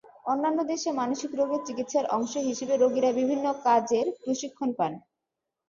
[0.25, 4.91] অন্যান্য দেশে মানসিক রোগের চিকিৎসার অংশ হিসেবে রোগীরা বিভিন্ন কাজের প্রশিক্ষণ পান।